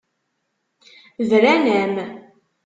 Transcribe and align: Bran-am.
Bran-am. 1.29 1.95